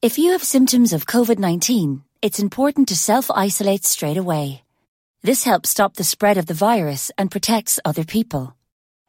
[0.00, 4.62] If you have symptoms of COVID 19, it's important to self isolate straight away.
[5.22, 8.54] This helps stop the spread of the virus and protects other people.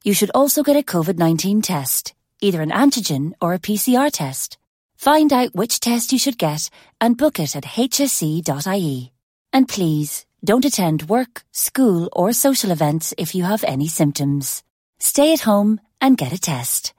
[0.04, 4.58] You should also get a COVID 19 test, either an antigen or a PCR test.
[4.98, 9.14] Find out which test you should get and book it at hsc.ie.
[9.54, 14.64] And please, don't attend work, school, or social events if you have any symptoms.
[14.98, 16.94] Stay at home and get a test.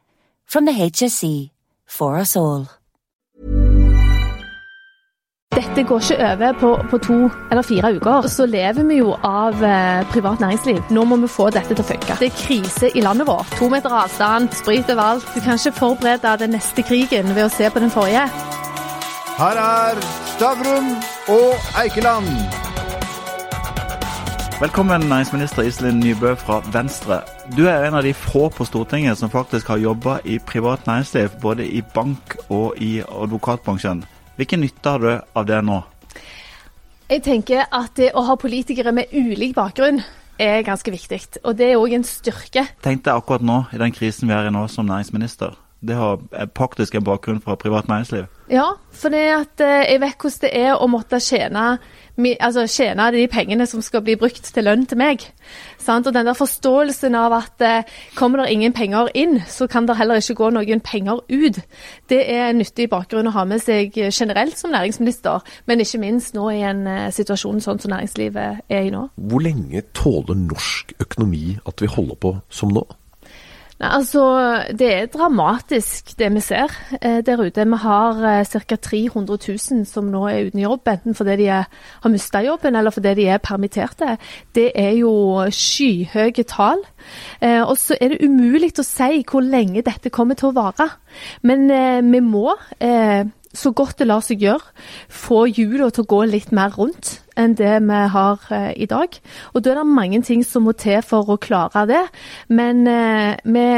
[0.44, 1.50] From the HSC,
[1.86, 2.70] for us all.
[5.50, 7.14] Dette går ikke over på, på, to
[7.50, 8.26] eller fire uker.
[8.30, 10.78] Så lever vi jo av eh, privat næringsliv.
[10.94, 12.18] Nå må vi få dette til å funke.
[12.20, 13.50] Det er krise i landet vårt.
[13.58, 15.26] To meter avstand, sprit overalt.
[15.34, 18.28] Du kan ikke forberede den neste krigen ved å se på den forrige.
[19.40, 19.98] Her er
[20.36, 20.92] Stavrum
[21.34, 22.30] og Eikeland.
[24.60, 27.24] Velkommen, næringsminister Iselin Nybø fra Venstre.
[27.56, 31.34] Du er en av de få på Stortinget som faktisk har jobba i privat næringsliv,
[31.42, 34.06] både i bank og i advokatbransjen.
[34.40, 35.82] Hvilken nytte har du av det nå?
[37.10, 40.00] Jeg tenker at det å ha politikere med ulik bakgrunn
[40.40, 41.18] er ganske viktig.
[41.44, 42.62] Og det er òg en styrke.
[42.80, 45.58] Tenk deg akkurat nå, i den krisen vi er i nå som næringsminister.
[45.80, 46.20] Det har
[46.56, 48.28] faktisk en bakgrunn fra privat næringsliv.
[48.50, 51.78] Ja, for det at eh, jeg vet hvordan det er å måtte tjene
[52.40, 55.24] altså tjene de pengene som skal bli brukt til lønn til meg.
[55.78, 56.06] Sant?
[56.06, 59.96] Og den der forståelsen av at eh, kommer det ingen penger inn, så kan det
[59.96, 61.60] heller ikke gå noen penger ut.
[62.10, 66.34] Det er en nyttig bakgrunn å ha med seg generelt som næringsminister, men ikke minst
[66.36, 69.06] nå i en eh, situasjon sånn som næringslivet er i nå.
[69.16, 72.84] Hvor lenge tåler norsk økonomi at vi holder på som nå?
[73.80, 74.22] Nei, altså,
[74.76, 76.68] Det er dramatisk det vi ser
[77.00, 77.64] eh, der ute.
[77.64, 78.76] Vi har eh, ca.
[78.76, 81.64] 300 000 som nå er uten jobb, enten fordi de er,
[82.02, 84.18] har mista jobben eller fordi de er permitterte.
[84.54, 86.84] Det er jo skyhøye tall.
[87.40, 90.90] Eh, og så er det umulig å si hvor lenge dette kommer til å vare.
[91.40, 92.52] Men eh, vi må
[92.84, 93.24] eh,
[93.54, 94.76] så godt det lar seg gjøre,
[95.08, 99.16] få hjula til å gå litt mer rundt enn det vi har eh, i dag.
[99.54, 102.04] Og da er det mange ting som må til for å klare det.
[102.48, 103.68] Men eh, vi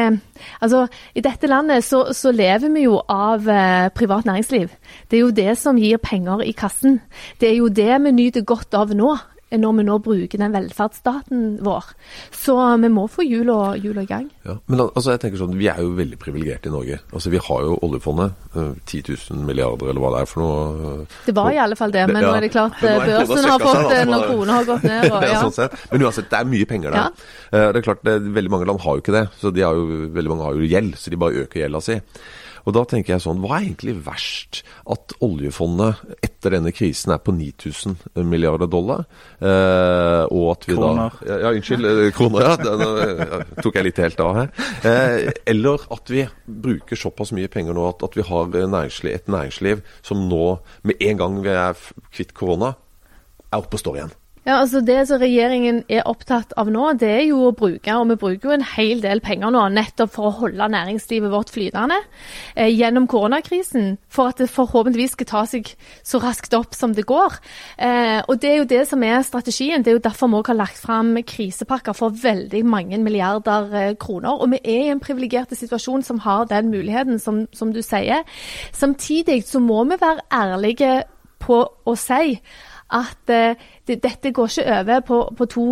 [0.58, 4.72] Altså, i dette landet så, så lever vi jo av eh, privat næringsliv.
[5.06, 6.98] Det er jo det som gir penger i kassen.
[7.38, 9.12] Det er jo det vi nyter godt av nå
[9.60, 11.92] når vi nå bruker den velferdsstaten vår.
[12.36, 14.28] Så vi må få hjula i gang.
[14.46, 17.00] Ja, men altså, jeg tenker sånn, Vi er jo veldig privilegerte i Norge.
[17.12, 18.32] Altså, Vi har jo oljefondet.
[18.52, 21.06] 10 eh, 000 milliarder, eller hva det er for noe.
[21.26, 23.88] Det var i alle fall det, men ja, nå er det klart børsen har fått
[23.92, 25.08] det når krona har gått ned.
[25.12, 25.40] Og, ja.
[25.46, 27.00] sånn men uansett, det er mye penger der.
[27.00, 27.32] Ja.
[27.52, 29.26] Eh, det er klart, det, Veldig mange land har jo ikke det.
[29.40, 31.98] så de har jo, Veldig mange har jo gjeld, så de bare øker gjelda si.
[32.66, 34.62] Og da tenker jeg sånn, hva er egentlig verst?
[34.90, 37.96] At oljefondet etter denne krisen er på 9000
[38.28, 39.04] milliarder dollar?
[39.40, 41.18] Eh, og at vi kroner.
[41.24, 41.90] da Ja, unnskyld.
[41.90, 42.56] Eh, kroner, ja.
[42.62, 44.54] Den tok jeg litt helt av her.
[44.86, 49.30] Eh, eller at vi bruker såpass mye penger nå at, at vi har næringsliv, et
[49.30, 50.56] næringsliv som nå,
[50.86, 52.74] med en gang vi er kvitt korona,
[53.52, 54.18] er oppe og står igjen.
[54.42, 58.08] Ja, altså Det som regjeringen er opptatt av nå, det er jo å bruke, og
[58.10, 62.00] vi bruker jo en hel del penger nå nettopp for å holde næringslivet vårt flytende
[62.56, 64.00] eh, gjennom koronakrisen.
[64.10, 65.70] For at det forhåpentligvis skal ta seg
[66.02, 67.38] så raskt opp som det går.
[67.78, 69.86] Eh, og Det er jo det som er strategien.
[69.86, 74.42] Det er jo derfor vi har lagt fram krisepakker for veldig mange milliarder eh, kroner.
[74.42, 78.26] Og vi er i en privilegert situasjon som har den muligheten, som, som du sier.
[78.74, 81.04] Samtidig så må vi være ærlige
[81.42, 82.40] på å si
[82.92, 83.56] at eh,
[83.88, 85.66] det, dette går ikke over på, på, to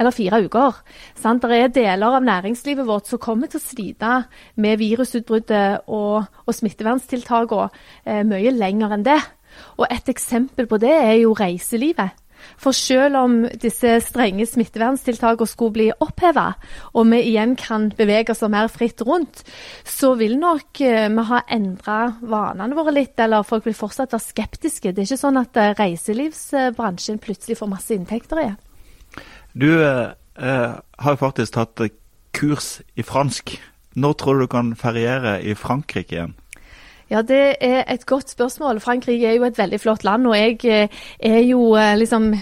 [0.00, 0.80] eller fire uker.
[1.18, 1.44] Sant?
[1.44, 4.14] Det er deler av næringslivet vårt som kommer til å slite
[4.56, 7.68] med virusutbruddet og, og smitteverntiltakene
[8.06, 9.20] eh, mye lenger enn det.
[9.78, 12.16] Og Et eksempel på det er jo reiselivet.
[12.60, 16.52] For selv om disse strenge smitteverntiltakene skulle bli oppheva,
[16.92, 19.44] og vi igjen kan bevege oss mer fritt rundt,
[19.84, 24.26] så vil nok eh, vi ha endra vanene våre litt, eller folk vil fortsatt være
[24.26, 24.92] skeptiske.
[24.92, 28.60] Det er ikke sånn at eh, reiselivsbransjen plutselig får masse inntekter igjen.
[29.52, 31.84] Du eh, eh, har faktisk tatt
[32.32, 33.56] kurs i fransk.
[33.92, 36.38] Når tror du du kan feriere i Frankrike igjen?
[37.10, 38.80] Ja, Det er et godt spørsmål.
[38.80, 40.26] Frankrike er jo et veldig flott land.
[40.26, 40.88] Og jeg eh,
[41.20, 42.32] er jo eh, liksom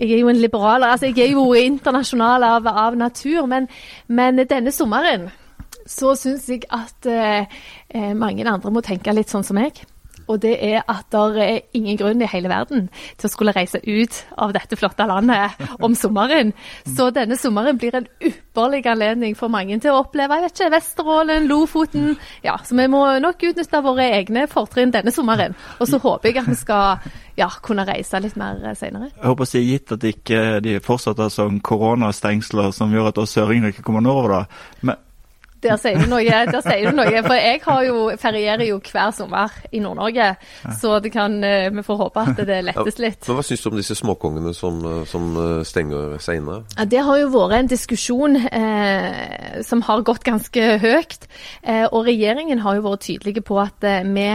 [0.00, 0.86] Jeg er jo en liberaler.
[0.86, 3.46] Altså, jeg er jo internasjonal av, av natur.
[3.46, 3.68] Men,
[4.08, 5.30] men, denne sommeren
[5.86, 9.82] så syns jeg at eh, mange andre må tenke litt sånn som meg
[10.28, 12.88] og det er at det er ingen grunn i hele verden
[13.18, 16.52] til å skulle reise ut av dette flotte landet om sommeren.
[16.88, 20.70] Så denne sommeren blir en ypperlig anledning for mange til å oppleve jeg vet ikke,
[20.76, 22.14] Vesterålen, Lofoten.
[22.44, 25.56] Ja, Så vi må nok utnytte våre egne fortrinn denne sommeren.
[25.80, 29.10] Og så håper jeg at vi skal ja, kunne reise litt mer senere.
[29.16, 33.36] Jeg håper å si gitt at ikke de fortsetter som koronastengsler som gjør at oss
[33.36, 34.40] søringer ikke kommer nordover.
[34.40, 34.80] da.
[34.86, 35.00] Men
[35.62, 36.24] Der sier du noe.
[36.24, 37.22] der sier du noe.
[37.26, 40.30] For jeg har jo, ferierer jo hver sommer i Nord-Norge,
[40.80, 43.28] så det kan, eh, vi får håpe at det lettes litt.
[43.28, 46.62] Men Hva syns du om disse småkongene som, eh, som eh, stenger seg inne?
[46.78, 51.28] Ja, det har jo vært en diskusjon eh, som har gått ganske høyt.
[51.62, 54.30] Eh, og regjeringen har jo vært tydelige på at eh, vi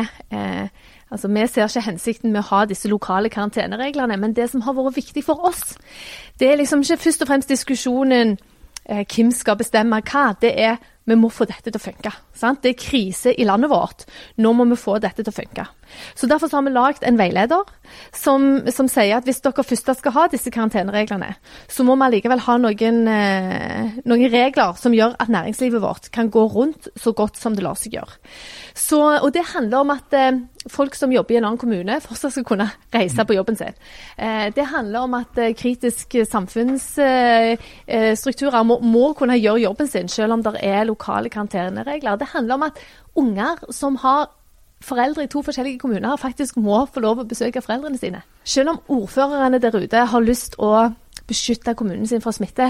[1.11, 4.73] Altså, Vi ser ikke hensikten med å ha disse lokale karantenereglene, men det som har
[4.73, 5.77] vært viktig for oss,
[6.39, 8.37] det er liksom ikke først og fremst diskusjonen
[8.89, 10.33] eh, hvem skal bestemme hva.
[10.41, 12.11] Det er vi må få dette til å funke.
[12.35, 12.63] Sant?
[12.63, 14.05] Det er krise i landet vårt.
[14.41, 15.67] Nå må vi få dette til å funke.
[16.15, 17.63] Så Derfor har vi lagd en veileder
[18.15, 21.35] som, som, sier at hvis dere først skal ha disse karantenereglene,
[21.69, 26.31] så må vi allikevel ha noen, eh, noen, regler som gjør at næringslivet vårt kan
[26.33, 28.13] gå rundt så godt som det lar seg gjøre.
[28.73, 30.39] Så, og Det handler om at eh,
[30.71, 33.73] folk som jobber i en annen kommune, fortsatt skal kunne reise på jobben sin.
[34.17, 40.33] Eh, det handler om at eh, kritiske samfunnsstrukturer må, må, kunne gjøre jobben sin, selv
[40.33, 42.17] om det er lokale karanteneregler.
[42.19, 42.81] Det handler om at
[43.15, 44.29] unger som har
[44.85, 48.21] foreldre i to forskjellige kommuner, faktisk må få lov å besøke foreldrene sine.
[48.43, 50.91] Selv om ordførerne der ute har lyst å
[51.25, 52.67] beskytte kommunen sin fra smitte,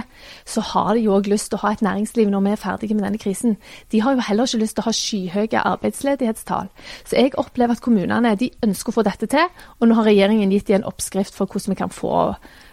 [0.48, 2.96] så har de jo òg lyst til å ha et næringsliv når vi er ferdige
[2.96, 3.58] med denne krisen.
[3.92, 6.70] De har jo heller ikke lyst til å ha skyhøye arbeidsledighetstall.
[7.04, 9.50] Så jeg opplever at kommunene de ønsker å få dette til,
[9.80, 12.16] og nå har regjeringen gitt dem en oppskrift for hvordan vi kan få,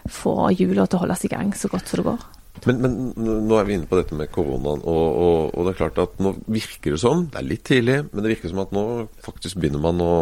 [0.06, 2.31] få hjula til å holdes i gang så godt som det går.
[2.68, 5.78] Men, men, nå er vi inne på dette med koronaen, og, og, og, det er
[5.80, 8.74] klart at nå virker det som Det er litt tidlig, men det virker som at
[8.76, 8.84] nå
[9.24, 10.12] faktisk begynner man å,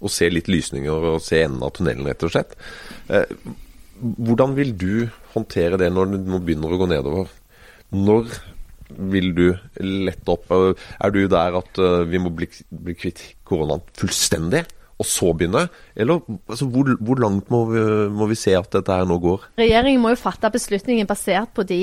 [0.00, 2.56] å se litt lysninger og se enden av tunnelen, rett og slett.
[3.12, 3.36] Eh,
[4.00, 4.94] hvordan vil du
[5.34, 7.36] håndtere det når det nå begynner å gå nedover?
[7.92, 8.32] Når
[9.12, 9.46] vil du
[9.84, 10.50] lette opp?
[10.50, 14.64] Er du der at uh, vi må bli, bli kvitt koronaen fullstendig?
[15.00, 15.66] Og så begynne?
[15.96, 17.82] Eller altså, hvor, hvor, langt må vi,
[18.12, 19.46] må vi, se at dette her nå går?
[19.60, 21.80] Regjeringen må jo fatte beslutningen basert på de,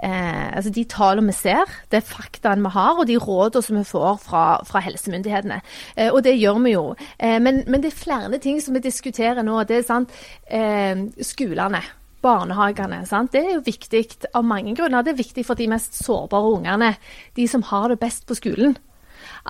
[0.00, 3.84] eh, altså de tallene vi ser, det faktaene vi har og de rådene som vi
[3.88, 5.60] får fra, fra helsemyndighetene.
[5.96, 6.86] Eh, og det gjør vi jo.
[7.18, 9.60] Eh, men, men, det er flere ting som vi diskuterer nå.
[9.68, 10.16] Det er sant,
[10.48, 11.82] eh, skolene
[12.24, 13.02] barnehagene.
[13.04, 13.34] Sant?
[13.34, 15.04] Det er jo viktig av mange grunner.
[15.04, 16.94] Det er viktig for de mest sårbare ungene,
[17.36, 18.78] de som har det best på skolen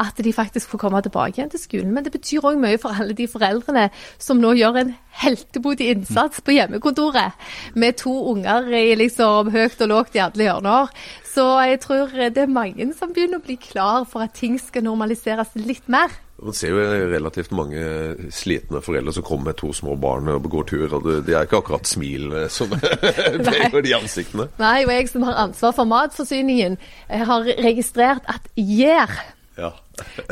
[0.00, 1.92] at de faktisk får komme tilbake igjen til skolen.
[1.94, 3.88] Men det betyr òg mye for alle de foreldrene
[4.18, 4.94] som nå gjør en
[5.24, 7.38] heltemodig innsats på hjemmekontoret
[7.78, 10.92] med to unger i liksom høyt og lågt i alle hjørner.
[11.34, 14.86] Så jeg tror det er mange som begynner å bli klar for at ting skal
[14.86, 16.12] normaliseres litt mer.
[16.44, 16.82] Man ser jo
[17.12, 17.82] relativt mange
[18.34, 20.96] slitne foreldre som kommer med to små barn og begår tur.
[20.98, 22.72] og De er ikke akkurat smil eh, som
[23.46, 24.48] preger de ansiktene.
[24.58, 26.76] Nei, og jeg som har ansvar for matforsyningen,
[27.08, 29.14] har registrert at gjær
[29.56, 29.83] ja.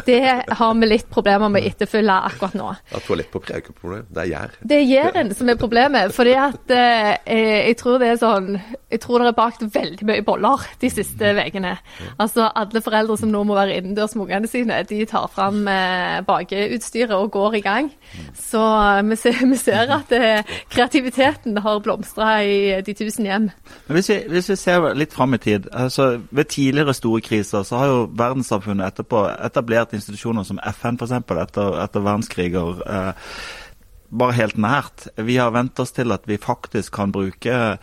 [0.06, 2.68] Det har vi litt problemer med å etterfølge akkurat nå.
[2.92, 4.56] Ja, Toalettpapir er ikke problem, det er gjær.
[4.60, 6.14] Det er gjæren som er problemet.
[6.14, 8.48] fordi at eh, jeg tror det er sånn
[8.92, 11.76] Jeg tror det er bakt veldig mye boller de siste ukene.
[12.20, 16.20] Altså alle foreldre som nå må være innendørs med ungene sine, de tar fram eh,
[16.26, 17.88] bakeutstyret og går i gang.
[18.36, 23.48] Så eh, vi ser, vi ser at eh, kreativiteten har blomstra i de tusen hjem.
[23.86, 27.64] Men hvis vi, hvis vi ser litt fram i tid, altså ved tidligere store kriser
[27.66, 31.12] så har jo verdenssamfunnet etterpå etablert institusjoner som FN f.eks.
[31.20, 32.80] Etter, etter verdenskriger.
[32.82, 33.36] Eh,
[34.12, 35.06] bare helt nært.
[35.16, 37.78] Vi har vent oss til at vi faktisk kan bruke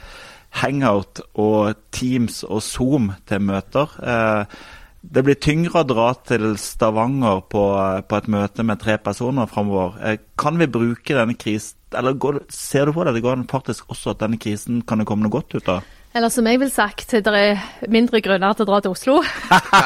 [0.61, 3.95] Hangout og Teams og Zoom til møter.
[4.01, 4.59] Eh,
[4.99, 7.63] det blir tyngre å dra til Stavanger på,
[8.03, 9.95] på et møte med tre personer framover.
[10.03, 13.15] Eh, kan vi bruke denne krisen Eller går, ser du på det?
[13.15, 15.87] Det går faktisk også at denne krisen kan det komme noe godt ut av?
[16.19, 19.13] Eller som jeg vil sagt, det er mindre grunner til å dra til Oslo.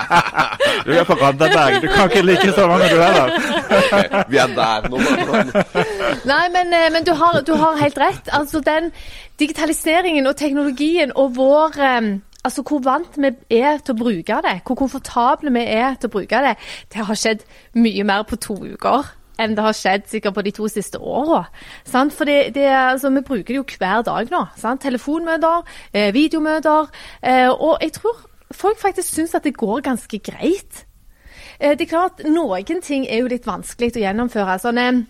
[0.88, 3.36] du er på Randaberg, du kan ikke like så mange du er der.
[4.34, 4.98] Vi er der nå.
[6.32, 8.34] Nei, men, eh, men du, har, du, har, helt rett.
[8.34, 8.90] Altså den
[9.38, 12.14] digitaliseringen og teknologien og vår um,
[12.44, 16.16] Altså Hvor vant vi er til å bruke det, hvor komfortable vi er til å
[16.18, 16.58] bruke det,
[16.92, 17.46] det har skjedd
[17.80, 19.06] mye mer på to uker
[19.42, 21.46] enn det har skjedd sikkert på de to siste åra.
[21.86, 24.44] For altså, vi bruker det jo hver dag nå.
[24.60, 24.82] Sant?
[24.82, 25.64] Telefonmøter,
[25.94, 26.90] eh, videomøter.
[27.24, 30.86] Eh, og jeg tror folk faktisk syns at det går ganske greit.
[31.60, 34.60] Eh, det er klart, Noen ting er jo litt vanskelig å gjennomføre.
[34.60, 35.08] sånn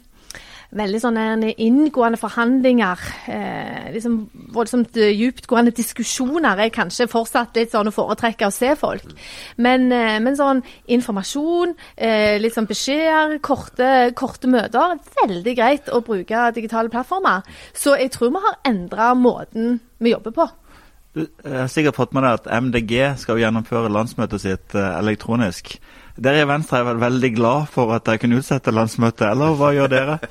[0.77, 3.01] veldig sånne inngående forhandlinger,
[3.31, 4.17] eh, liksom
[4.55, 9.05] voldsomt eh, dyptgående diskusjoner er kanskje fortsatt litt sånn å foretrekke å se folk.
[9.57, 16.01] Men, eh, men sånn informasjon, eh, litt sånn beskjeder, korte, korte, møter Veldig greit å
[16.03, 17.43] bruke digitale plattformer.
[17.73, 20.49] Så jeg tror vi har endra måten vi jobber på.
[21.13, 25.75] Du har sikkert fått med deg at MDG skal gjennomføre landsmøtet sitt eh, elektronisk.
[26.13, 29.71] Dere i Venstre er vel veldig glad for at dere kunne utsette landsmøtet, eller hva
[29.73, 30.17] gjør dere?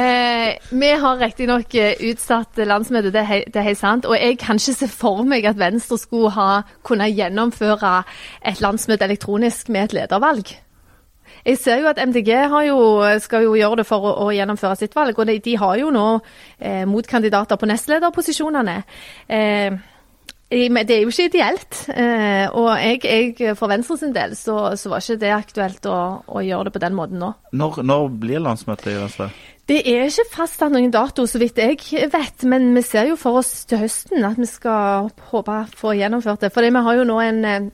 [0.00, 4.06] Eh, vi har riktignok eh, utsatt landsmøtet, det, det er helt sant.
[4.06, 7.92] Og jeg kan ikke se for meg at Venstre skulle ha kunnet gjennomføre
[8.46, 10.54] et landsmøte elektronisk med et ledervalg.
[11.44, 12.30] Jeg ser jo at MDG
[12.68, 12.78] jo,
[13.22, 15.90] skal jo gjøre det for å, å gjennomføre sitt valg, og de, de har jo
[15.94, 16.06] nå
[16.58, 18.82] eh, motkandidater på nestlederposisjonene.
[19.26, 19.78] Eh,
[20.50, 21.76] det er jo ikke ideelt.
[21.94, 25.98] Eh, og jeg, jeg, for Venstre sin del så, så, var ikke det aktuelt å,
[26.26, 27.30] å, gjøre det på den måten nå.
[27.54, 29.30] Når, når blir landsmøtet i Venstre?
[29.70, 32.42] Det er ikke fastsatt noen dato, så vidt jeg vet.
[32.50, 36.50] Men vi ser jo for oss til høsten at vi skal håpe få gjennomført det.
[36.50, 37.70] For vi har jo nå en eh,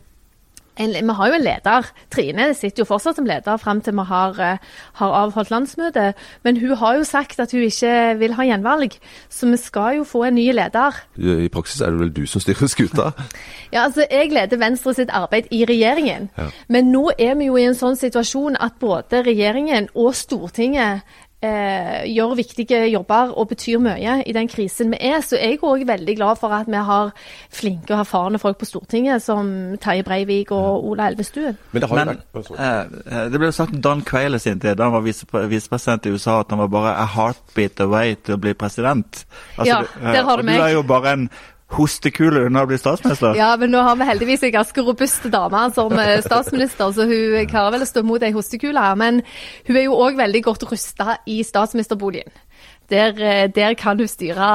[0.77, 1.91] en, vi har jo en leder.
[2.13, 6.13] Trine sitter jo fortsatt som leder fram til vi har, uh, har, avholdt landsmøte.
[6.45, 8.99] Men hun har jo sagt at hun ikke vil ha gjenvalg,
[9.33, 11.01] så vi skal jo få en ny leder.
[11.17, 13.11] I praksis er det vel du som styrer skuta?
[13.75, 16.31] ja, altså jeg leder Venstre sitt arbeid i regjeringen.
[16.37, 16.51] Ja.
[16.69, 21.07] Men nå er vi jo i en sånn situasjon at både regjeringen og Stortinget
[21.45, 25.21] eh, gjør viktige jobber og betyr mye i den krisen vi er.
[25.25, 27.13] Så jeg er òg veldig glad for at vi har
[27.53, 29.49] flinke og erfarne folk på Stortinget, som
[29.83, 31.59] Terje Breivik og Ola Elvestuen.
[31.73, 34.97] Men det, har Men, vært, eh, det ble sagt Don Quayle sin tid, da han
[34.97, 35.05] var
[35.49, 39.27] visepresident i USA, at han var bare a heartbeat away til å bli president.
[39.57, 40.59] Altså, ja, der har du meg.
[40.59, 41.29] Du er jo bare en
[41.75, 43.35] hostekule unna å bli statsminister?
[43.39, 47.51] Ja, men nå har vi heldigvis en ganske robust dame som eh, statsminister, så hun
[47.51, 48.85] klarer vel å stå mot ei hostekule.
[49.01, 49.23] Men
[49.67, 52.31] hun er jo òg veldig godt rusta i statsministerboligen.
[52.91, 54.47] Der, eh, der, kan du styre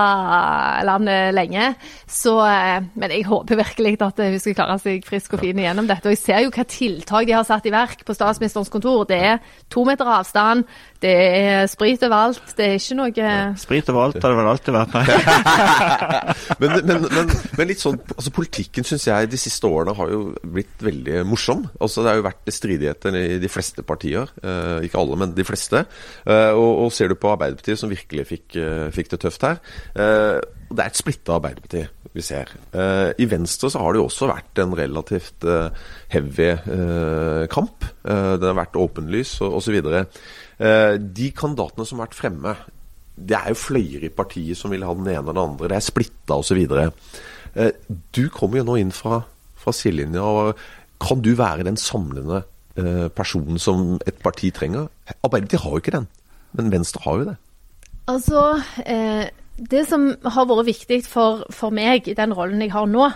[0.88, 1.74] landet lenge.
[2.08, 5.88] Så, eh, men jeg håper virkelig at hun skal klare seg frisk og fin gjennom
[5.90, 6.08] dette.
[6.08, 9.04] Og jeg ser jo hva tiltak de har satt i verk på statsministerens kontor.
[9.10, 9.38] Det er
[9.70, 10.64] to meter avstand,
[11.02, 12.54] det er sprit overalt.
[12.56, 15.06] Det er ikke noe Sprit overalt har det vel alltid vært, nei.
[16.62, 20.22] men, men, men, men, litt sånn, altså Politikken syns jeg de siste årene har jo
[20.44, 21.66] blitt veldig morsom.
[21.82, 24.30] Altså Det har jo vært stridigheter i de fleste partier.
[24.42, 25.84] Eh, ikke alle, men de fleste.
[26.26, 29.42] Eh, og, og ser du på Arbeiderpartiet, som virkelig virkelig fikk, eh, fikk det tøft
[29.42, 29.60] her.
[29.96, 30.40] Eh,
[30.72, 32.48] det er et splitta Arbeiderparti vi ser.
[32.74, 35.44] Eh, I Venstre så har det jo også vært en relativt
[36.10, 37.86] heavy kamp.
[38.04, 39.82] Det har vært åpenlys osv.
[41.00, 42.56] De kandidatene som har vært fremme,
[43.18, 45.68] det er jo fløyer i partiet som vil ha den ene og den andre.
[45.68, 46.92] Det er splitta osv.
[48.12, 49.24] Du kommer jo nå inn fra,
[49.56, 50.54] fra sidelinja.
[51.00, 52.44] Kan du være den samlende
[53.16, 54.90] personen som et parti trenger?
[55.24, 56.08] Arbeiderpartiet har jo ikke den,
[56.54, 57.38] men Venstre har jo det.
[58.10, 59.30] Altså, eh,
[59.70, 63.10] det som har vært viktig for, for, meg i den rollen jeg har nå,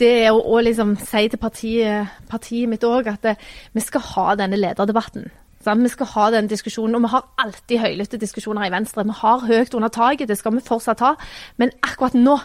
[0.00, 3.36] det er å, å liksom si til partiet, partiet mitt òg at det,
[3.72, 5.28] vi skal ha denne lederdebatten.
[5.66, 5.82] Sant?
[5.82, 9.04] Vi skal ha den diskusjonen, og vi har alltid høylytte diskusjoner i Venstre.
[9.06, 11.14] Vi har høyt under taket, det skal vi fortsatt ha.
[11.58, 12.36] Men akkurat nå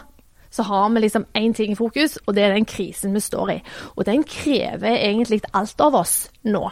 [0.52, 3.50] så har vi liksom én ting i fokus, og det er den krisen vi står
[3.50, 3.58] i.
[3.96, 6.66] Og den krever egentlig alt av oss nå.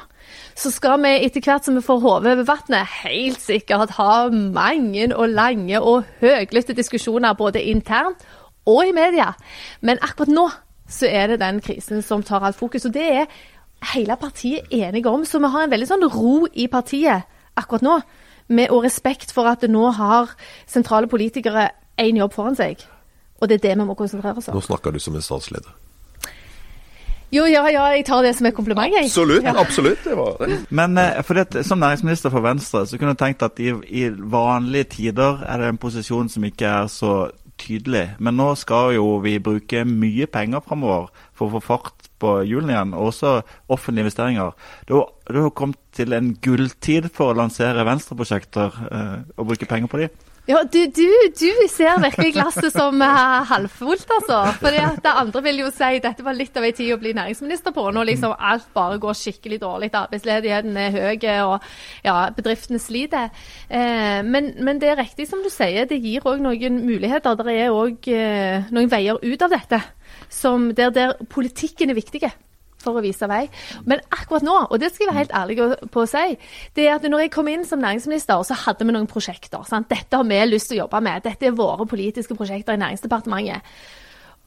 [0.54, 5.08] Så skal vi etter hvert som vi får hodet over vannet, helt sikkert ha mange
[5.16, 8.26] og lange og høylytte diskusjoner både internt
[8.68, 9.32] og i media.
[9.80, 10.50] Men akkurat nå
[10.90, 12.84] så er det den krisen som tar alt fokus.
[12.84, 13.26] Og det er
[13.94, 15.24] hele partiet enige om.
[15.24, 18.00] Så vi har en veldig sånn ro i partiet akkurat nå.
[18.50, 20.32] Med, og respekt for at det nå har
[20.66, 21.68] sentrale politikere
[22.02, 22.82] én jobb foran seg.
[23.40, 24.56] Og det er det vi må konsentrere oss om.
[24.58, 25.72] Nå snakker du som en statsleder.
[27.30, 28.90] Jo, ja, ja, jeg tar det som et kompliment.
[28.90, 29.06] Jeg.
[29.06, 29.44] Absolutt.
[29.46, 29.54] ja.
[29.54, 30.56] absolutt, det var det.
[30.74, 34.08] Men eh, for det, som næringsminister for Venstre, så kunne jeg tenkt at i, i,
[34.10, 37.14] vanlige tider er det en posisjon som ikke er så
[37.60, 38.16] tydelig.
[38.18, 42.74] Men nå skal jo vi bruke mye penger framover for å få fart på hjulene
[42.74, 43.36] igjen, og også
[43.70, 44.50] offentlige investeringer.
[44.90, 50.02] Du har kommet til en gulltid for å lansere Venstre-prosjekter eh, og bruke penger på
[50.02, 50.18] dem.
[50.48, 51.06] Ja, du, du,
[51.36, 54.38] du, ser virkelig glasset som uh, halvfullt, altså.
[54.58, 57.74] For det andre vil jo si dette var litt av en tid å bli næringsminister
[57.76, 57.84] på.
[57.92, 61.68] Når liksom alt bare går skikkelig dårlig, arbeidsledigheten er høy og
[62.06, 63.30] ja, bedriftene sliter.
[63.68, 67.36] Eh, men, men, det er riktig som du sier, det gir òg noen muligheter.
[67.38, 69.82] Det er òg eh, noen veier ut av dette
[70.32, 72.32] som der, der politikken er viktige
[72.82, 73.44] for å vise vei.
[73.88, 76.36] Men akkurat nå, og det skal jeg være helt ærlig på å si,
[76.76, 79.64] det er at når jeg kom inn som næringsminister, så hadde vi noen prosjekter.
[79.68, 79.90] Sant?
[79.90, 81.24] Dette har vi lyst til å jobbe med.
[81.26, 83.74] Dette er våre politiske prosjekter i Næringsdepartementet.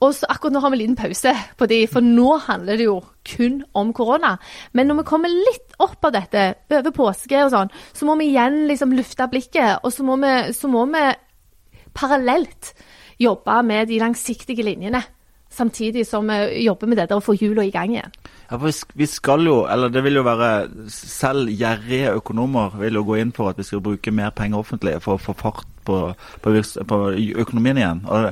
[0.03, 2.87] Og så akkurat nå har vi en liten pause på de, for nå handler det
[2.89, 2.97] jo
[3.27, 4.35] kun om korona.
[4.75, 8.33] Men når vi kommer litt opp av dette, over påske og sånn, så må vi
[8.33, 9.79] igjen liksom lufte blikket.
[9.83, 11.05] Og så må vi, så må vi
[11.95, 12.73] parallelt
[13.21, 15.03] jobbe med de langsiktige linjene
[15.53, 18.15] samtidig som vi jobber med det der å få hjula i gang igjen.
[18.53, 23.01] Ja, for vi skal jo, eller det vil jo være Selv gjerrige økonomer vil jo
[23.07, 25.97] gå inn for at vi skal bruke mer penger offentlig for å få fart på,
[26.43, 26.53] på,
[26.85, 26.99] på
[27.41, 28.03] økonomien igjen.
[28.05, 28.29] Og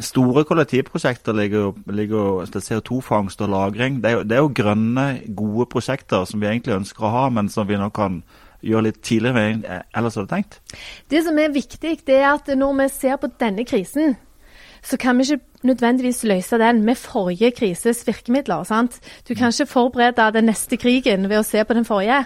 [0.00, 4.00] Store kollektivprosjekter ligger jo CO2-fangst og -lagring.
[4.00, 7.28] Det er, jo, det er, jo, grønne, gode prosjekter som vi egentlig ønsker å ha,
[7.28, 8.22] men som vi nå kan
[8.62, 10.60] gjøre litt tidligere enn ellers hadde tenkt.
[11.10, 14.16] Det som er viktig, det er at når vi ser på denne krisen,
[14.82, 18.64] så kan vi ikke nødvendigvis løse den med forrige krises virkemidler.
[18.64, 19.00] sant?
[19.28, 22.24] Du kan ikke forberede den neste krigen ved å se på den forrige.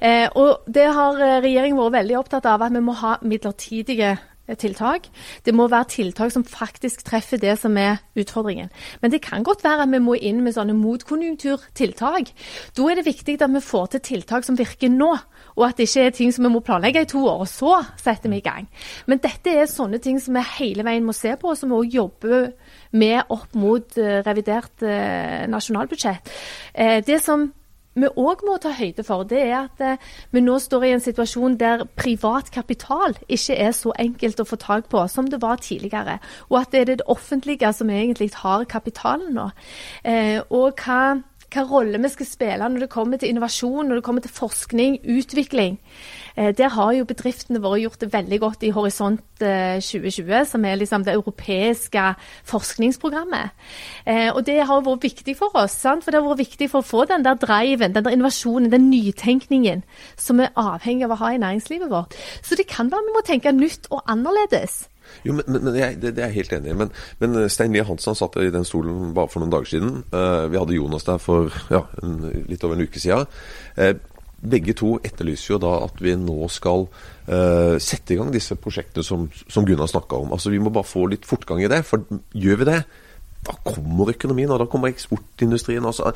[0.00, 4.16] Eh, og det har eh, regjeringen vært veldig opptatt av, at vi må ha midlertidige
[4.58, 5.08] tiltak.
[5.44, 8.68] Det må være tiltak som faktisk treffer det som er utfordringen.
[9.00, 12.32] Men det kan godt være at vi må inn med sånne motkonjunkturtiltak.
[12.76, 15.10] Da er det viktig at vi får til tiltak som virker nå,
[15.56, 17.80] og at det ikke er ting som vi må planlegge i to år, og så
[18.00, 18.68] setter vi i gang.
[19.06, 21.80] Men dette er sånne ting som vi hele veien må se på, og som vi
[21.80, 22.48] òg jobber
[22.92, 26.32] med opp mot uh, revidert uh, nasjonalbudsjett.
[26.74, 27.48] Uh, det som
[27.94, 31.04] vi òg må ta høyde for, det er at eh, vi nå står i en
[31.04, 35.62] situasjon der privat kapital ikke er så enkelt å få tak på som det var
[35.62, 36.18] tidligere.
[36.50, 39.50] Og at det er det offentlige som egentlig har kapitalen nå.
[40.04, 41.22] Eh, og hva
[41.54, 44.98] hva rolle vi skal spille når det kommer til innovasjon, når det kommer til forskning,
[45.06, 45.78] utvikling.
[46.36, 50.64] Eh, der har jo bedriftene våre gjort det veldig godt i Horisont 2020, eh, som
[50.64, 52.06] er liksom det europeiske
[52.44, 53.50] forskningsprogrammet.
[54.06, 56.04] Eh, og det har vært viktig for oss, sant?
[56.04, 58.90] for det har vært viktig for å få den der driven, den der innovasjonen, den
[58.90, 59.84] nytenkningen
[60.16, 62.18] som vi er avhengig av å ha i næringslivet vårt.
[62.42, 64.88] Så det kan være vi må tenke nytt og annerledes.
[65.22, 66.76] Jo, men, men jeg, det, det, er jeg helt enig i.
[66.80, 70.00] Men, men Stein Lie Hansen satt i den stolen bare for noen dager siden.
[70.10, 71.84] Vi hadde Jonas der for ja,
[72.48, 73.28] litt over en uke siden.
[74.44, 79.06] Begge to etterlyser jo da at vi nå skal uh, sette i gang disse prosjektene
[79.06, 80.34] som, som Gunnar snakka om.
[80.36, 81.80] Altså Vi må bare få litt fortgang i det.
[81.88, 82.04] For
[82.36, 82.80] gjør vi det,
[83.44, 85.84] da kommer økonomien, og da kommer eksportindustrien.
[85.84, 86.12] altså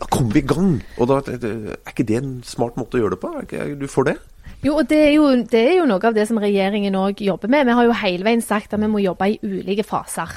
[0.00, 0.82] da kommer vi i gang.
[0.98, 3.32] Og da, Er ikke det en smart måte å gjøre det på?
[3.58, 4.16] Er du for det?
[4.64, 7.48] Jo, og det er jo, det er jo noe av det som regjeringen òg jobber
[7.48, 7.66] med.
[7.66, 10.36] Vi har jo hele veien sagt at vi må jobbe i ulike faser.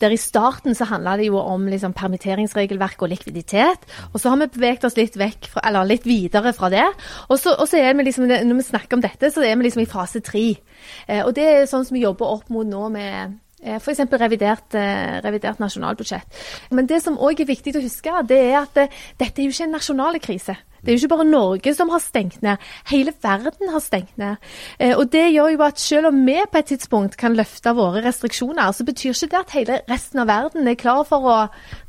[0.00, 3.84] Der I starten så handla det jo om liksom permitteringsregelverk og likviditet.
[4.12, 6.86] Og så har vi beveget oss litt, fra, eller litt videre fra det.
[7.28, 9.90] Og så er vi liksom, Når vi snakker om dette, så er vi liksom i
[9.90, 10.46] fase tre.
[11.06, 14.06] Eh, og det er sånn som vi jobber opp mot nå med eh, F.eks.
[14.10, 16.40] Revidert, eh, revidert nasjonalbudsjett.
[16.70, 19.54] Men det som òg er viktig å huske, det er at eh, dette er jo
[19.54, 20.56] ikke en nasjonal krise.
[20.80, 22.60] Det er jo ikke bare Norge som har stengt ned,
[22.90, 24.40] hele verden har stengt ned.
[24.78, 28.04] Eh, og Det gjør jo at selv om vi på et tidspunkt kan løfte våre
[28.04, 31.38] restriksjoner, så betyr ikke det at hele resten av verden er klar for å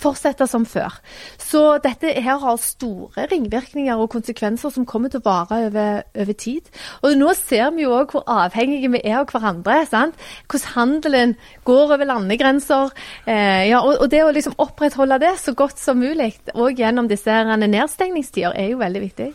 [0.01, 0.97] fortsette som før.
[1.37, 6.33] Så dette her har store ringvirkninger og konsekvenser som kommer til å vare over, over
[6.33, 6.67] tid.
[7.03, 9.85] Og nå ser vi jo òg hvor avhengige vi er av hverandre.
[9.89, 10.15] sant?
[10.49, 11.35] Hvordan handelen
[11.67, 12.91] går over landegrenser.
[13.27, 17.09] Eh, ja, og, og, det å liksom opprettholde det så godt som mulig, òg gjennom
[17.11, 19.31] disse nedstengningstider, er jo veldig viktig.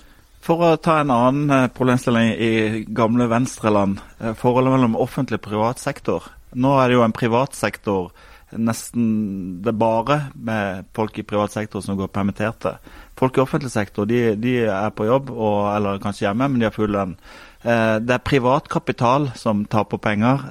[0.46, 2.52] For å ta en annen eh, problemstilling i
[2.94, 3.98] gamle venstreland.
[4.20, 6.28] Eh, forholdet mellom offentlig og privat sektor.
[6.54, 8.12] Nå er det jo en privat sektor
[8.56, 9.06] nesten
[9.64, 12.76] det bare med folk i privat sektor som går permitterte.
[13.18, 16.68] Folk i offentlig sektor de, de er på jobb, og, eller kanskje hjemme, men de
[16.68, 17.16] har full lønn.
[17.66, 20.46] Eh, det er privat kapital som taper penger.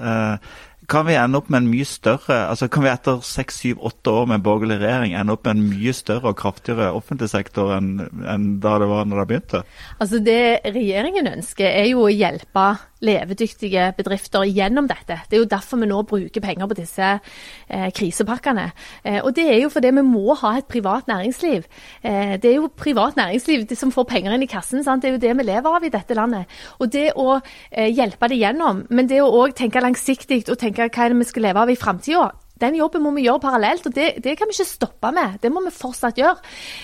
[0.92, 4.14] Kan vi ende opp med en mye større, altså kan vi etter seks, syv, åtte
[4.14, 7.94] år med borgerlig regjering ende opp med en mye større og kraftigere offentlig sektor enn,
[8.30, 9.64] enn da det var når det begynte?
[10.00, 12.68] Altså Det regjeringen ønsker er jo å hjelpe
[13.06, 15.20] levedyktige bedrifter gjennom dette.
[15.30, 18.70] Det er jo derfor vi nå bruker penger på disse eh, krisepakkene.
[19.04, 21.68] Eh, og det er jo fordi vi må ha et privat næringsliv.
[22.04, 24.84] Eh, det er jo privat næringsliv som får penger inn i kassen.
[24.84, 25.04] Sant?
[25.04, 26.52] Det er jo det vi lever av i dette landet.
[26.80, 30.90] Og det å eh, hjelpe det gjennom, men det å òg tenke langsiktig og tenke
[30.90, 32.32] hva er det vi skal leve av i framtida.
[32.62, 35.40] Den jobben må vi gjøre parallelt, og det, det, kan vi ikke stoppe med.
[35.44, 36.38] Det må vi fortsatt gjøre.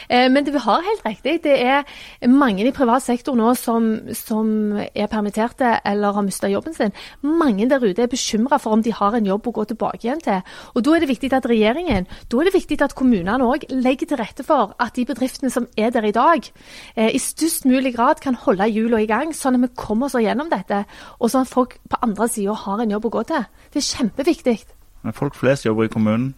[0.10, 3.88] Eh, men det vi har helt riktig, det er mange i privat sektor nå som,
[4.18, 6.92] som er permitterte eller har mista jobben sin.
[7.24, 10.24] Mange der ute er bekymra for om de har en jobb å gå tilbake igjen
[10.26, 10.42] til.
[10.76, 14.12] Og Da er det viktig at regjeringen, da er det viktig at kommunene òg legger
[14.12, 16.52] til rette for at de bedriftene som er der i dag,
[16.96, 20.20] eh, i størst mulig grad kan holde hjulene i gang, sånn at vi kommer oss
[20.20, 20.84] gjennom dette,
[21.20, 23.50] og sånn at folk på andre sida har en jobb å gå til.
[23.72, 24.60] Det er kjempeviktig.
[25.02, 26.34] Men folk flest jobber i kommunen?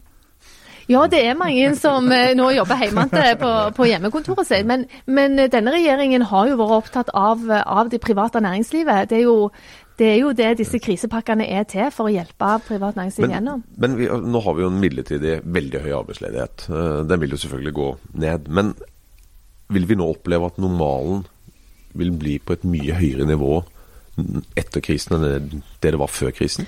[0.92, 3.06] Ja, det er mange som eh, nå jobber hjemme
[3.40, 4.68] på, på hjemmekontoret sitt.
[4.68, 9.08] Men, men, denne regjeringen har jo vært opptatt av, av det private næringslivet.
[9.12, 9.50] Det er, jo,
[10.00, 13.64] det er jo det disse krisepakkene er til, for å hjelpe privat næringsliv men, gjennom.
[13.80, 16.68] Men vi, nå har vi jo en midlertidig veldig høy arbeidsledighet.
[16.70, 17.92] Eh, den vil jo selvfølgelig gå
[18.26, 18.52] ned.
[18.60, 18.74] Men
[19.74, 21.24] vil vi nå oppleve at normalen
[21.96, 23.62] vil bli på et mye høyere nivå
[24.60, 26.68] etter krisen enn det det var før krisen?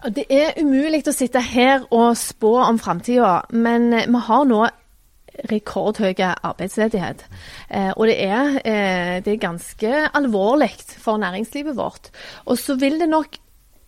[0.00, 4.62] Det er umulig å sitte her og spå om framtida, men eh, vi har nå
[5.50, 7.26] rekordhøy arbeidsledighet.
[7.68, 12.08] Eh, og det er, eh, det er ganske alvorlig for næringslivet vårt.
[12.46, 13.36] Og så vil det nok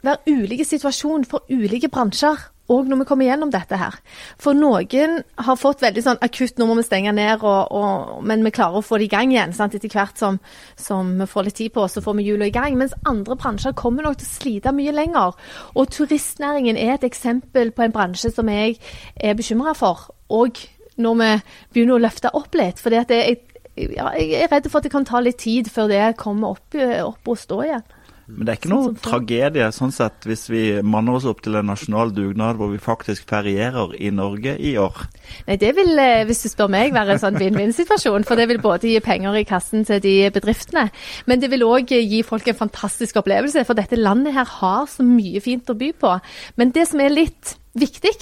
[0.05, 2.37] være ulike situasjoner for ulike bransjer.
[2.71, 3.97] Òg når vi kommer gjennom dette her.
[4.41, 8.45] For noen har fått veldig sånn akutt nå må vi stenge ned, og, og, men
[8.47, 9.55] vi klarer å få det i gang igjen.
[9.57, 9.75] Sant?
[9.77, 10.39] Etter hvert som,
[10.79, 12.77] som, vi får litt tid på oss, så får vi hjulene i gang.
[12.81, 15.39] Mens andre bransjer kommer nok til å slite mye lenger.
[15.75, 18.79] Og turistnæringen er et eksempel på en bransje som jeg
[19.17, 20.11] er bekymra for.
[20.33, 20.63] Og
[21.01, 21.31] når vi
[21.73, 22.81] begynner å løfte opp litt.
[22.83, 23.41] For jeg,
[23.77, 26.77] ja, jeg er redd for at det kan ta litt tid før det kommer opp,
[26.77, 27.85] opp og stå igjen.
[28.27, 31.69] Men det er ikke noe tragedie sånn sett hvis vi manner oss opp til en
[31.69, 35.05] nasjonal dugnad hvor vi faktisk ferierer i Norge i år?
[35.49, 38.27] Nei, Det vil, eh, hvis du spør meg, være en sånn vinn-vinn-situasjon.
[38.29, 40.89] For det vil både gi penger i kassen til de bedriftene,
[41.27, 43.67] men det vil òg gi folk en fantastisk opplevelse.
[43.67, 46.15] For dette landet her har så mye fint å by på.
[46.57, 48.13] Men det som er litt viktig,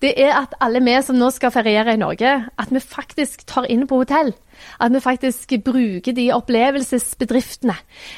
[0.00, 3.68] det er at alle vi som nå skal feriere i Norge, at vi faktisk tar
[3.72, 4.32] inn på hotell.
[4.80, 7.76] At vi faktisk bruker de opplevelsesbedriftene.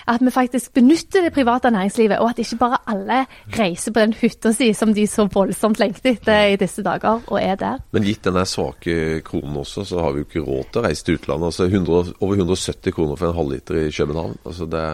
[0.09, 3.25] At vi faktisk benytter det private næringslivet, og at ikke bare alle
[3.59, 7.39] reiser på den hytta si som de så voldsomt lengter etter i disse dager, og
[7.43, 7.79] er der.
[7.93, 11.07] Men gitt denne svake kronen også, så har vi jo ikke råd til å reise
[11.07, 11.53] til utlandet.
[11.53, 14.37] Altså 100, over 170 kroner for en halvliter i København.
[14.47, 14.85] Altså, det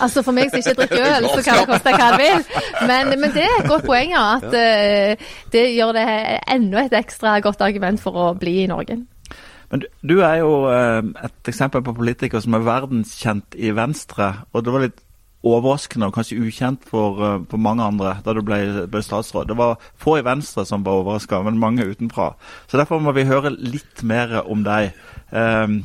[0.00, 2.44] altså for meg som ikke drikker øl, så kan det koste hva det vil.
[2.90, 6.06] Men, men, det er et godt poeng, at uh, det gjør det
[6.56, 9.00] enda et ekstra godt argument for å bli i Norge.
[9.70, 14.32] Men du, du er jo eh, et eksempel på politiker som er verdenskjent i Venstre.
[14.52, 15.02] Og det var litt
[15.44, 19.50] overraskende og kanskje ukjent for, uh, for mange andre da du ble, ble, statsråd.
[19.50, 22.32] Det var få i Venstre som var overraska, men mange utenfra.
[22.70, 24.94] Så derfor må vi høre litt mer om deg.
[25.30, 25.82] Um,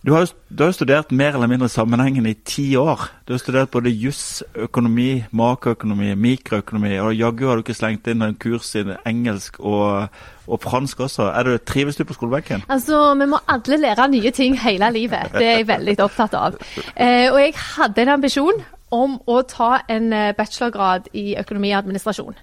[0.00, 3.02] du har, jo, studert mer eller mindre sammenhengende i ti år.
[3.28, 8.24] Du har studert både juss, økonomi, makroøkonomi, mikroøkonomi, og jaggu har du ikke slengt inn
[8.24, 10.08] en kurs i engelsk og,
[10.50, 11.30] og fransk også.
[11.30, 12.64] Er du, trives du på skolebenken?
[12.68, 15.32] Altså, Vi må alle lære nye ting hele livet.
[15.32, 16.60] Det er jeg veldig opptatt av.
[16.96, 21.82] Eh, og jeg hadde en ambisjon om å ta en eh, bachelorgrad i økonomi og
[21.84, 22.38] administrasjon.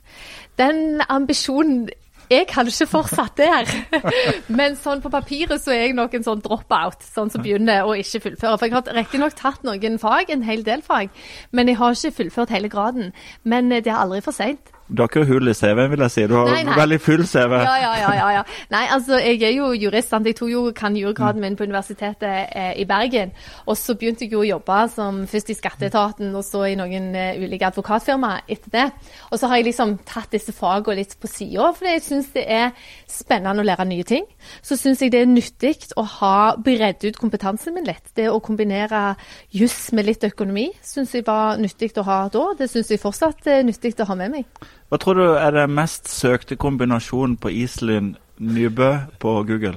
[0.57, 1.87] Den ambisjonen
[2.29, 3.69] er kanskje fortsatt der.
[4.59, 7.95] Men sånn på papiret så er jeg nok en sånn drop-out, sånn som begynner å
[7.99, 8.57] ikke fullføre.
[8.57, 11.11] For jeg har riktignok tatt noen fag, en hel del fag,
[11.55, 13.13] men jeg har ikke fullført hele graden.
[13.43, 14.73] Men eh, det er aldri for seint.
[14.87, 16.23] Du har ikke hull i CV-en, vil jeg si.
[16.31, 16.75] Du har nei, nei.
[16.79, 17.53] veldig full CV.
[17.59, 20.13] Ja, ja, ja, ja, Nei, altså, jeg er jo jurist.
[20.13, 20.27] Sant?
[20.29, 23.33] Jeg tok jo kanjurgraden min på Universitetet eh, i Bergen.
[23.67, 27.09] Og så begynte jeg jo å jobbe som først i skatteetaten, og så i noen
[27.17, 28.85] uh, ulike advokatfirmaer etter det.
[29.31, 32.45] Og så har jeg liksom tatt disse fagene litt på sida, for jeg syns det
[32.47, 32.71] er
[33.11, 34.23] spennende å lære nye ting.
[34.63, 38.15] Så syns jeg det er nyttig å ha bredd ut kompetansen min litt.
[38.15, 39.17] Det å kombinere
[39.51, 42.49] juss med litt økonomi syns jeg var nyttig å ha da.
[42.55, 44.67] Det syns jeg fortsatt er nyttig å ha med meg.
[44.87, 49.75] Hva tror du er den mest søkte kombinasjonen på Iselin Nybø på Google?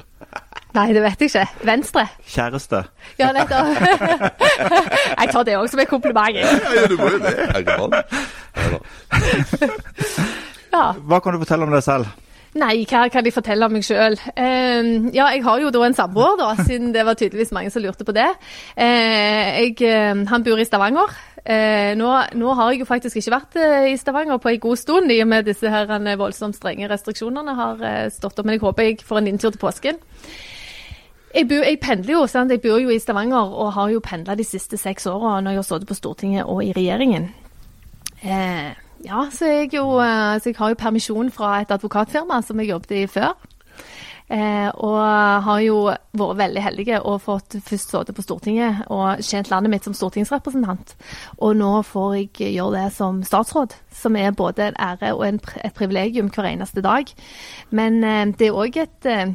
[0.76, 1.46] Nei, det vet jeg ikke.
[1.66, 2.04] Venstre?
[2.30, 2.84] Kjæreste.
[3.18, 3.66] Ja, nettopp.
[5.20, 6.36] jeg tar det òg som en kompliment.
[6.38, 6.46] Ja,
[6.76, 7.34] ja, du må jo det.
[10.70, 10.94] Ja.
[10.94, 12.06] Hva kan du fortelle om deg selv?
[12.58, 14.16] Nei, hva kan jeg fortelle om meg sjøl?
[14.34, 17.82] Uh, ja, jeg har jo da en samboer, da, siden det var tydeligvis mange som
[17.84, 18.26] lurte på det.
[18.74, 21.14] Uh, jeg, uh, han bor i Stavanger.
[21.44, 24.76] Eh, nå, nå, har jeg jo faktisk ikke vært eh, i Stavanger på en god
[24.76, 28.44] stund, i og med disse her eh, voldsomt strenge restriksjonene har eh, stått opp.
[28.44, 30.00] Men jeg håper jeg får en inntur til påsken.
[31.30, 32.52] Jeg, bor, jeg, pendler jo, sant?
[32.52, 35.62] jeg bor jo i Stavanger og har jo pendla de siste seks åra når jeg
[35.62, 37.30] har sittet på Stortinget og i regjeringen.
[38.20, 38.72] Eh,
[39.06, 42.98] ja, så jeg, jo, så jeg har jo permisjon fra et advokatfirma som jeg jobbet
[42.98, 43.32] i før.
[44.30, 44.98] Eh, og
[45.42, 45.76] har jo
[46.14, 50.94] vært veldig heldige og fått først sittet på Stortinget og tjent landet mitt som stortingsrepresentant.
[51.42, 55.42] Og nå får jeg gjøre det som statsråd, som er både en ære og en,
[55.64, 57.10] et privilegium hver eneste dag.
[57.74, 59.34] Men eh, det er òg et, eh,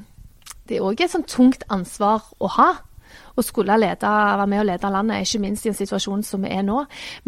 [0.71, 2.71] et sånn tungt ansvar å ha
[3.35, 6.53] å skulle lede, være med og lede landet, ikke minst i en situasjon som vi
[6.55, 6.81] er nå.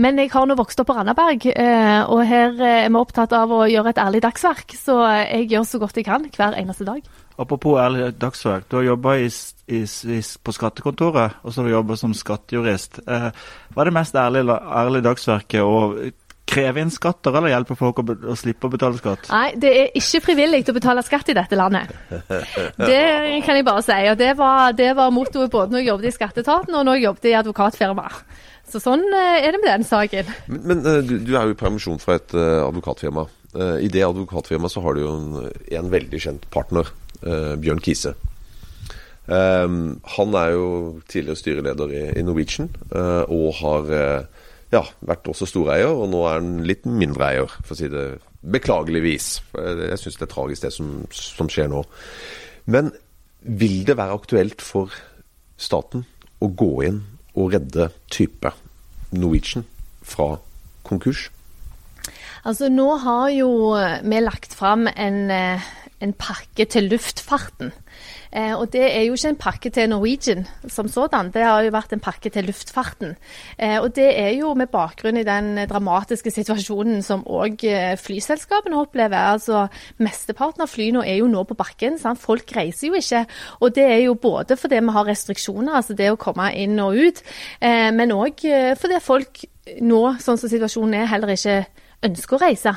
[0.03, 3.51] Men jeg har nå vokst opp på Randaberg, eh, og her er vi opptatt av
[3.51, 4.75] å gjøre et ærlig dagsverk.
[4.77, 7.01] Så jeg gjør så godt jeg kan hver eneste dag.
[7.37, 8.65] Apropos ærlig dagsverk.
[8.69, 13.03] Du har jobba på skattekontoret, og så har du jobba som skattejurist.
[13.05, 13.27] Eh,
[13.73, 15.61] hva er det mest ærlige, ærlige dagsverket?
[15.61, 16.15] å
[16.47, 19.29] kreve inn skatter, eller hjelpe folk å, å, slippe å betale skatt?
[19.33, 21.91] Nei, det er ikke frivillig å betale skatt i dette landet.
[22.89, 23.01] Det
[23.45, 23.97] kan jeg bare si.
[24.11, 27.05] Og det var, det var mottoet både når jeg jobbet i skatteetaten og når jeg
[27.07, 28.05] jobbet i advokatfirma.
[28.67, 30.31] Så sånn eh, er det med den saken.
[30.51, 33.27] Men, men eh, du, du, er jo i permisjon fra et uh, advokatfirma.
[33.55, 36.89] Uh, I det advokatfirmaet så har du jo en, en veldig kjent partner
[37.23, 38.15] uh, Bjørn Kise.
[39.27, 40.67] Um, han er jo
[41.11, 44.36] tidligere styreleder i, i Norwegian, uh, og har uh,
[44.73, 45.91] ja, vært også storeier.
[45.93, 48.07] Og nå er han litt mindre eier, for å si det
[48.47, 49.29] beklageligvis.
[49.55, 51.83] Jeg syns det er tragisk det som, som, skjer nå.
[52.71, 52.91] Men
[53.41, 54.93] vil det være aktuelt for
[55.57, 56.05] staten
[56.43, 57.01] å gå inn
[57.37, 58.51] og redde type
[59.15, 59.65] Norwegian
[60.05, 60.35] fra
[60.87, 61.27] konkurs?
[62.47, 67.73] Altså, nå har jo vi lagt fram en, en pakke til luftfarten.
[68.31, 71.73] Eh, og det er jo ikke en pakke til Norwegian som sådan, det har jo
[71.75, 73.15] vært en pakke til luftfarten.
[73.57, 78.77] Eh, og det er jo med bakgrunn i den dramatiske situasjonen som òg eh, flyselskapene
[78.79, 79.33] opplever.
[79.33, 79.67] Altså
[80.03, 81.99] Mesteparten av flyene er jo nå på bakken.
[82.01, 82.21] Sant?
[82.21, 83.25] Folk reiser jo ikke.
[83.61, 86.97] Og det er jo både fordi vi har restriksjoner, altså det å komme inn og
[86.97, 87.23] ut,
[87.61, 89.43] eh, men òg eh, fordi folk
[89.83, 91.61] nå, sånn som situasjonen er, heller ikke
[92.07, 92.73] ønsker å reise.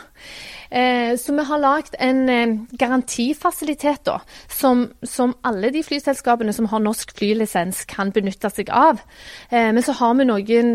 [0.70, 6.68] Eh, så vi har lagd en eh, garantifasilitet da, som, som, alle de flyselskapene som
[6.70, 9.02] har norsk flylisens kan benytte seg av.
[9.50, 10.70] Eh, men så har vi noen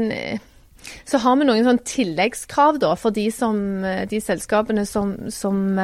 [1.07, 5.79] så har vi noen sånn tilleggskrav da, for de, som, de selskapene som, som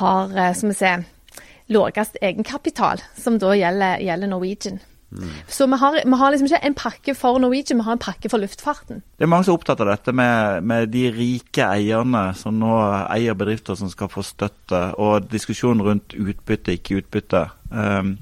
[0.00, 0.72] har som
[1.70, 4.80] lavest egenkapital, som da gjelder, gjelder Norwegian.
[5.48, 8.30] Så vi har, vi har, liksom ikke en pakke for Norwegian, vi har en pakke
[8.32, 9.02] for luftfarten.
[9.18, 12.72] Det er mange som er opptatt av dette med, med de rike eierne som nå
[13.04, 17.46] eier bedrifter som skal få støtte, og diskusjonen rundt utbytte, ikke utbytte.
[17.70, 18.16] Um,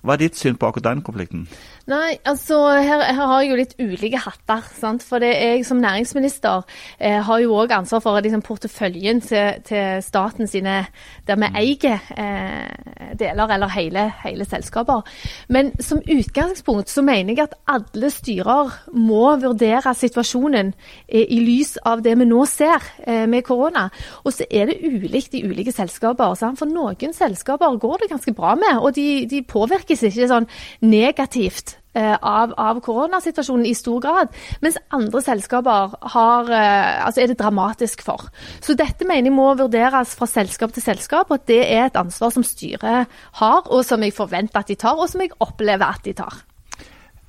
[0.00, 1.44] hva er ditt syn på akkurat den konflikten?
[1.90, 4.62] Nei, altså her, her, har jeg jo litt ulike hatter.
[4.78, 5.02] sant?
[5.02, 6.62] For jeg som næringsminister
[7.00, 10.84] eh, har jo òg ansvar for liksom, porteføljen til, til, staten sine,
[11.26, 15.02] der vi eier eh, deler eller hele, hele, selskaper.
[15.48, 20.70] Men som utgangspunkt så mener jeg at alle styrer må vurdere situasjonen
[21.08, 23.88] eh, i lys av det vi nå ser eh, med korona.
[24.22, 26.38] Og så er det ulikt i ulike selskaper.
[26.38, 26.60] Sant?
[26.62, 30.50] For noen selskaper går det ganske bra med, og de, de påvirkes ikke sånn
[30.86, 37.38] negativt av, av, koronasituasjonen i stor grad, mens andre selskaper har, eh, altså er det
[37.40, 38.28] dramatisk for.
[38.62, 41.98] Så dette mener jeg må vurderes fra selskap til selskap, og at det er et
[41.98, 45.90] ansvar som styret har, og som jeg forventer at de tar, og som jeg opplever
[45.90, 46.44] at de tar.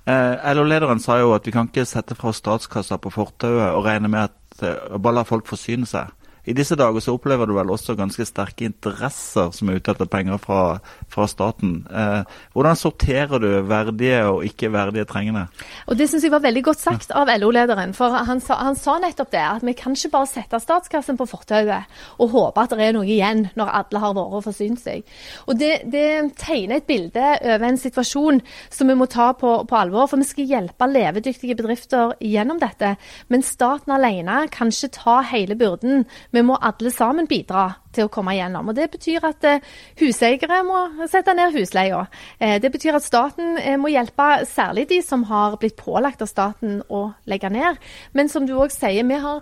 [0.09, 4.09] Eh, LO-lederen sa jo at vi kan ikke sette fra statskassa på fortauet og regne
[4.09, 6.09] med at eh, bare la folk forsyne seg.
[6.45, 10.09] I disse dager så opplever du vel også ganske sterke interesser som er ute etter
[10.09, 10.79] penger fra,
[11.11, 11.83] fra staten.
[11.85, 12.23] Eh,
[12.55, 15.45] hvordan sorterer du verdige og ikke verdige trengende?
[15.85, 17.93] Og Det syns jeg var veldig godt sagt av LO-lederen.
[17.93, 21.29] For han sa, han sa, nettopp det, at vi kan ikke bare sette statskassen på
[21.29, 21.85] fortauet
[22.17, 25.05] og håpe at det er noe igjen når alle har vært og forsynt seg.
[25.45, 26.07] Og det, det,
[26.41, 28.41] tegner et bilde over en situasjon
[28.73, 30.09] som vi må ta på, på alvor.
[30.09, 32.95] For vi skal hjelpe levedyktige bedrifter gjennom dette.
[33.29, 38.11] Men staten alene kan ikke ta hele byrden vi må alle sammen bidra til å
[38.11, 38.71] komme gjennom.
[38.71, 39.65] Og Det betyr at eh,
[39.99, 42.05] huseiere må sette ned husleia.
[42.39, 46.31] Eh, det betyr at staten eh, må hjelpe særlig de som har blitt pålagt av
[46.31, 47.79] staten å legge ned.
[48.15, 49.41] Men som du òg sier, vi har,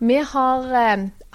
[0.00, 0.70] vi har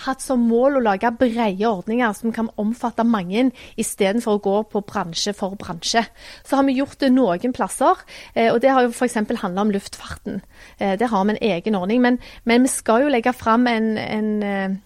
[0.05, 4.81] hatt som mål å lage brede ordninger som kan omfatte mange, istedenfor å gå på
[4.89, 6.01] bransje for bransje.
[6.43, 8.01] Så har vi gjort det noen plasser,
[8.49, 9.21] og det har jo f.eks.
[9.39, 10.41] handla om luftfarten.
[10.79, 12.01] Der har vi en egen ordning.
[12.03, 14.81] Men, men vi skal jo legge fram en, en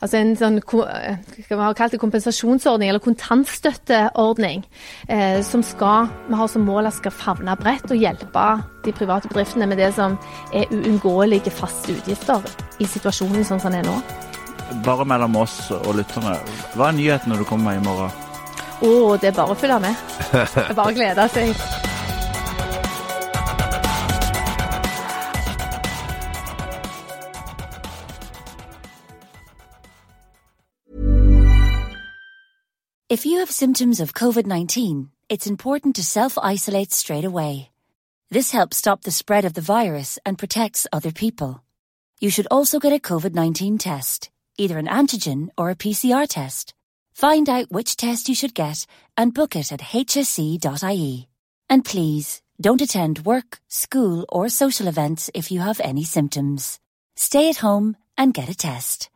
[0.00, 4.64] altså en sånn skal vi ha kalt det kompensasjonsordning, eller kontantstøtteordning,
[5.08, 8.46] eh, som skal, vi har som mål at skal favne bredt og hjelpe
[8.84, 10.16] de private bedriftene med det som
[10.56, 12.44] er uunngåelige faste utgifter
[12.80, 14.00] i situasjonen sånn som den er nå.
[14.86, 16.36] Bare mellom oss og lytterne,
[16.76, 18.12] hva er nyheten når du kommer i morgen?
[18.80, 20.04] Å, oh, det er bare å følge med.
[20.78, 21.89] Bare glede seg.
[33.10, 37.70] If you have symptoms of COVID 19, it's important to self isolate straight away.
[38.30, 41.60] This helps stop the spread of the virus and protects other people.
[42.20, 46.72] You should also get a COVID 19 test, either an antigen or a PCR test.
[47.12, 51.28] Find out which test you should get and book it at hsc.ie.
[51.68, 56.78] And please, don't attend work, school, or social events if you have any symptoms.
[57.16, 59.10] Stay at home and get a test.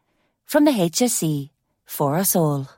[0.46, 1.50] From the HSC,
[1.85, 2.68] for us all.